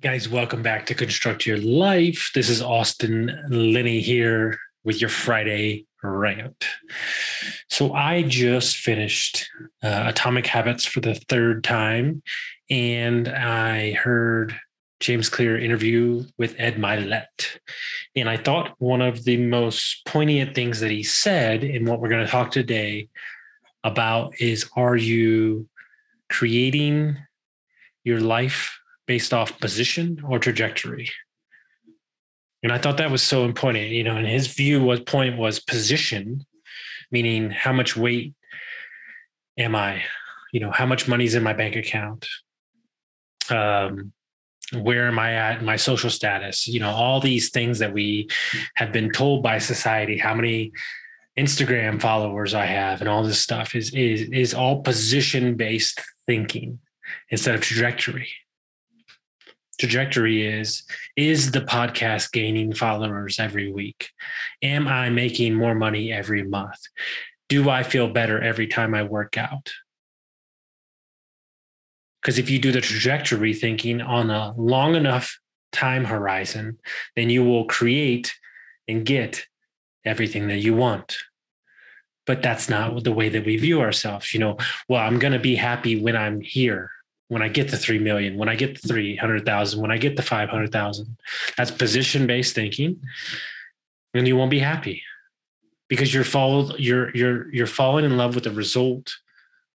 Guys, 0.00 0.28
welcome 0.28 0.62
back 0.62 0.86
to 0.86 0.94
Construct 0.94 1.44
Your 1.44 1.56
Life. 1.58 2.30
This 2.32 2.48
is 2.48 2.62
Austin 2.62 3.36
Linney 3.48 4.00
here 4.00 4.56
with 4.84 5.00
your 5.00 5.10
Friday 5.10 5.86
rant. 6.04 6.64
So, 7.68 7.94
I 7.94 8.22
just 8.22 8.76
finished 8.76 9.50
uh, 9.82 10.04
Atomic 10.06 10.46
Habits 10.46 10.84
for 10.84 11.00
the 11.00 11.16
third 11.16 11.64
time, 11.64 12.22
and 12.70 13.26
I 13.26 13.94
heard 13.94 14.54
James 15.00 15.28
Clear 15.28 15.58
interview 15.58 16.24
with 16.38 16.54
Ed 16.58 16.76
Mylett. 16.76 17.58
And 18.14 18.30
I 18.30 18.36
thought 18.36 18.76
one 18.78 19.02
of 19.02 19.24
the 19.24 19.36
most 19.36 20.06
poignant 20.06 20.54
things 20.54 20.78
that 20.78 20.92
he 20.92 21.02
said 21.02 21.64
in 21.64 21.86
what 21.86 21.98
we're 21.98 22.08
going 22.08 22.24
to 22.24 22.30
talk 22.30 22.52
today 22.52 23.08
about 23.82 24.40
is 24.40 24.70
are 24.76 24.96
you 24.96 25.68
creating 26.28 27.16
your 28.04 28.20
life 28.20 28.78
based 29.08 29.32
off 29.32 29.58
position 29.58 30.22
or 30.28 30.38
trajectory. 30.38 31.10
And 32.62 32.70
I 32.70 32.78
thought 32.78 32.98
that 32.98 33.10
was 33.10 33.22
so 33.22 33.44
important. 33.44 33.88
You 33.88 34.04
know, 34.04 34.16
and 34.16 34.26
his 34.26 34.46
view 34.48 34.84
was 34.84 35.00
point 35.00 35.36
was 35.36 35.58
position, 35.58 36.46
meaning 37.10 37.50
how 37.50 37.72
much 37.72 37.96
weight 37.96 38.34
am 39.56 39.74
I? 39.74 40.02
You 40.52 40.60
know, 40.60 40.70
how 40.70 40.86
much 40.86 41.08
money's 41.08 41.34
in 41.34 41.42
my 41.42 41.54
bank 41.54 41.74
account? 41.74 42.28
Um, 43.50 44.12
where 44.74 45.06
am 45.06 45.18
I 45.18 45.32
at 45.32 45.64
my 45.64 45.76
social 45.76 46.10
status? 46.10 46.68
You 46.68 46.80
know, 46.80 46.90
all 46.90 47.20
these 47.20 47.48
things 47.48 47.78
that 47.78 47.94
we 47.94 48.28
have 48.74 48.92
been 48.92 49.10
told 49.10 49.42
by 49.42 49.58
society, 49.58 50.18
how 50.18 50.34
many 50.34 50.72
Instagram 51.38 52.00
followers 52.00 52.52
I 52.52 52.66
have, 52.66 53.00
and 53.00 53.08
all 53.08 53.22
this 53.22 53.40
stuff 53.40 53.74
is 53.74 53.94
is 53.94 54.28
is 54.28 54.52
all 54.52 54.82
position 54.82 55.56
based 55.56 56.02
thinking 56.26 56.80
instead 57.30 57.54
of 57.54 57.62
trajectory 57.62 58.28
trajectory 59.78 60.44
is 60.44 60.82
is 61.16 61.52
the 61.52 61.60
podcast 61.60 62.32
gaining 62.32 62.74
followers 62.74 63.38
every 63.38 63.72
week? 63.72 64.10
Am 64.62 64.88
i 64.88 65.08
making 65.08 65.54
more 65.54 65.74
money 65.74 66.12
every 66.12 66.42
month? 66.42 66.78
Do 67.48 67.70
i 67.70 67.82
feel 67.82 68.08
better 68.08 68.42
every 68.42 68.66
time 68.66 68.94
i 68.94 69.02
work 69.02 69.38
out? 69.38 69.70
Because 72.20 72.38
if 72.38 72.50
you 72.50 72.58
do 72.58 72.72
the 72.72 72.80
trajectory 72.80 73.54
thinking 73.54 74.00
on 74.00 74.30
a 74.30 74.52
long 74.56 74.94
enough 74.94 75.38
time 75.70 76.04
horizon 76.04 76.78
then 77.14 77.30
you 77.30 77.44
will 77.44 77.64
create 77.64 78.34
and 78.88 79.04
get 79.04 79.46
everything 80.04 80.48
that 80.48 80.58
you 80.58 80.74
want. 80.74 81.16
But 82.26 82.42
that's 82.42 82.68
not 82.68 83.04
the 83.04 83.12
way 83.12 83.28
that 83.28 83.46
we 83.46 83.56
view 83.56 83.80
ourselves 83.80 84.34
you 84.34 84.40
know? 84.40 84.56
Well 84.88 85.00
i'm 85.00 85.20
going 85.20 85.34
to 85.34 85.38
be 85.38 85.54
happy 85.54 86.00
when 86.00 86.16
i'm 86.16 86.40
here 86.40 86.90
when 87.28 87.42
I 87.42 87.48
get 87.48 87.70
the 87.70 87.76
3 87.76 87.98
million, 87.98 88.36
when 88.36 88.48
I 88.48 88.56
get 88.56 88.80
the 88.80 88.88
300,000, 88.88 89.80
when 89.80 89.90
I 89.90 89.98
get 89.98 90.16
the 90.16 90.22
500,000. 90.22 91.16
That's 91.56 91.70
position 91.70 92.26
based 92.26 92.54
thinking. 92.54 93.00
And 94.14 94.26
you 94.26 94.36
won't 94.36 94.50
be 94.50 94.58
happy 94.58 95.02
because 95.88 96.12
you're 96.12 96.24
followed, 96.24 96.78
you're, 96.78 97.14
you're, 97.14 97.54
you're 97.54 97.66
falling 97.66 98.04
in 98.04 98.16
love 98.16 98.34
with 98.34 98.44
the 98.44 98.50
result. 98.50 99.14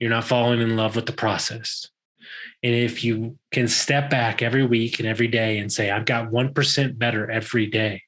You're 0.00 0.10
not 0.10 0.24
falling 0.24 0.60
in 0.60 0.76
love 0.76 0.96
with 0.96 1.06
the 1.06 1.12
process. 1.12 1.88
And 2.62 2.74
if 2.74 3.04
you 3.04 3.38
can 3.52 3.68
step 3.68 4.10
back 4.10 4.42
every 4.42 4.66
week 4.66 4.98
and 4.98 5.08
every 5.08 5.28
day 5.28 5.58
and 5.58 5.72
say, 5.72 5.90
I've 5.90 6.04
got 6.04 6.30
1% 6.30 6.98
better 6.98 7.30
every 7.30 7.66
day, 7.66 8.02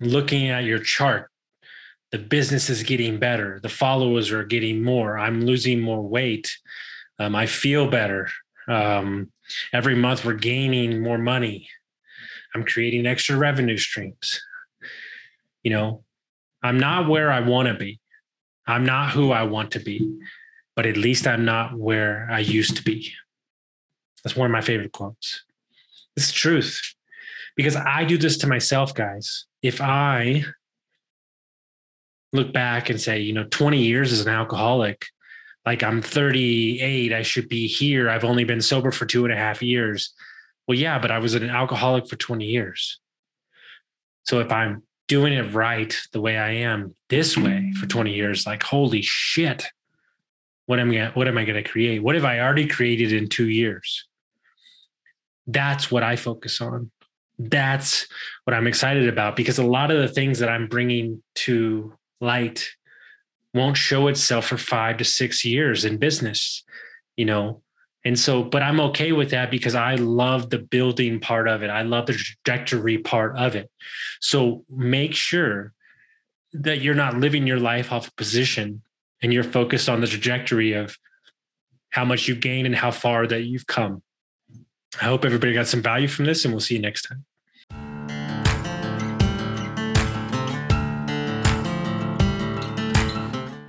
looking 0.00 0.48
at 0.48 0.64
your 0.64 0.80
chart, 0.80 1.30
the 2.10 2.18
business 2.18 2.70
is 2.70 2.82
getting 2.82 3.18
better, 3.18 3.60
the 3.62 3.68
followers 3.68 4.30
are 4.30 4.44
getting 4.44 4.82
more, 4.82 5.18
I'm 5.18 5.44
losing 5.44 5.80
more 5.80 6.02
weight, 6.02 6.50
um, 7.18 7.34
I 7.34 7.46
feel 7.46 7.88
better. 7.88 8.28
Um, 8.68 9.32
every 9.72 9.94
month 9.94 10.24
we're 10.24 10.34
gaining 10.34 11.02
more 11.02 11.18
money. 11.18 11.68
I'm 12.54 12.64
creating 12.64 13.06
extra 13.06 13.36
revenue 13.36 13.76
streams. 13.76 14.40
You 15.62 15.70
know, 15.72 16.04
I'm 16.62 16.78
not 16.78 17.08
where 17.08 17.30
I 17.30 17.40
want 17.40 17.68
to 17.68 17.74
be. 17.74 18.00
I'm 18.66 18.84
not 18.84 19.10
who 19.10 19.32
I 19.32 19.42
want 19.44 19.70
to 19.72 19.78
be, 19.78 20.18
but 20.76 20.86
at 20.86 20.96
least 20.96 21.26
I'm 21.26 21.44
not 21.44 21.76
where 21.78 22.28
I 22.30 22.40
used 22.40 22.76
to 22.76 22.82
be. 22.82 23.12
That's 24.22 24.36
one 24.36 24.46
of 24.46 24.52
my 24.52 24.60
favorite 24.60 24.92
quotes. 24.92 25.44
It's 26.16 26.32
truth 26.32 26.80
because 27.56 27.76
I 27.76 28.04
do 28.04 28.18
this 28.18 28.36
to 28.38 28.46
myself, 28.46 28.94
guys. 28.94 29.46
If 29.62 29.80
I 29.80 30.44
look 32.32 32.52
back 32.52 32.90
and 32.90 33.00
say, 33.00 33.20
you 33.20 33.32
know, 33.32 33.44
20 33.44 33.82
years 33.82 34.12
as 34.12 34.20
an 34.20 34.32
alcoholic, 34.32 35.06
like 35.64 35.82
I'm 35.82 36.02
38, 36.02 37.12
I 37.12 37.22
should 37.22 37.48
be 37.48 37.66
here. 37.66 38.08
I've 38.08 38.24
only 38.24 38.44
been 38.44 38.60
sober 38.60 38.90
for 38.90 39.06
two 39.06 39.24
and 39.24 39.32
a 39.32 39.36
half 39.36 39.62
years. 39.62 40.14
Well, 40.66 40.78
yeah, 40.78 40.98
but 40.98 41.10
I 41.10 41.18
was 41.18 41.34
an 41.34 41.48
alcoholic 41.48 42.08
for 42.08 42.16
20 42.16 42.44
years. 42.44 43.00
So 44.24 44.40
if 44.40 44.52
I'm 44.52 44.82
doing 45.08 45.32
it 45.32 45.54
right 45.54 45.96
the 46.12 46.20
way 46.20 46.36
I 46.36 46.50
am 46.50 46.94
this 47.08 47.36
way 47.36 47.72
for 47.80 47.86
20 47.86 48.12
years, 48.12 48.46
like 48.46 48.62
holy 48.62 49.00
shit, 49.02 49.64
what 50.66 50.78
am 50.78 50.90
I 50.90 51.10
what 51.14 51.28
am 51.28 51.38
I 51.38 51.44
going 51.44 51.62
to 51.62 51.68
create? 51.68 52.02
What 52.02 52.14
have 52.14 52.26
I 52.26 52.40
already 52.40 52.66
created 52.66 53.12
in 53.12 53.28
2 53.28 53.48
years? 53.48 54.06
That's 55.46 55.90
what 55.90 56.02
I 56.02 56.16
focus 56.16 56.60
on. 56.60 56.90
That's 57.38 58.06
what 58.44 58.52
I'm 58.52 58.66
excited 58.66 59.08
about 59.08 59.34
because 59.34 59.58
a 59.58 59.64
lot 59.64 59.90
of 59.90 59.98
the 59.98 60.08
things 60.08 60.40
that 60.40 60.50
I'm 60.50 60.66
bringing 60.66 61.22
to 61.36 61.94
light 62.20 62.68
won't 63.54 63.76
show 63.76 64.08
itself 64.08 64.46
for 64.46 64.58
five 64.58 64.98
to 64.98 65.04
six 65.04 65.44
years 65.44 65.84
in 65.84 65.96
business, 65.96 66.64
you 67.16 67.24
know. 67.24 67.62
And 68.04 68.18
so, 68.18 68.42
but 68.42 68.62
I'm 68.62 68.80
okay 68.80 69.12
with 69.12 69.30
that 69.30 69.50
because 69.50 69.74
I 69.74 69.96
love 69.96 70.50
the 70.50 70.58
building 70.58 71.20
part 71.20 71.48
of 71.48 71.62
it. 71.62 71.68
I 71.68 71.82
love 71.82 72.06
the 72.06 72.14
trajectory 72.14 72.98
part 72.98 73.36
of 73.36 73.56
it. 73.56 73.70
So 74.20 74.64
make 74.70 75.14
sure 75.14 75.72
that 76.52 76.80
you're 76.80 76.94
not 76.94 77.18
living 77.18 77.46
your 77.46 77.58
life 77.58 77.92
off 77.92 78.08
a 78.08 78.12
position 78.12 78.82
and 79.20 79.32
you're 79.32 79.44
focused 79.44 79.88
on 79.88 80.00
the 80.00 80.06
trajectory 80.06 80.72
of 80.72 80.96
how 81.90 82.04
much 82.04 82.28
you've 82.28 82.40
gained 82.40 82.66
and 82.66 82.76
how 82.76 82.90
far 82.90 83.26
that 83.26 83.42
you've 83.42 83.66
come. 83.66 84.02
I 85.00 85.04
hope 85.04 85.24
everybody 85.24 85.52
got 85.52 85.66
some 85.66 85.82
value 85.82 86.08
from 86.08 86.24
this, 86.24 86.44
and 86.44 86.54
we'll 86.54 86.60
see 86.60 86.74
you 86.74 86.80
next 86.80 87.02
time. 87.02 87.24